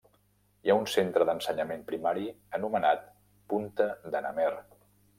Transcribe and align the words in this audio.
Hi 0.67 0.71
ha 0.71 0.77
un 0.83 0.87
centre 0.93 1.27
d'ensenyament 1.29 1.85
primari 1.93 2.27
anomenat 2.61 3.07
Punta 3.55 3.91
de 4.15 4.27
n'Amer. 4.27 4.53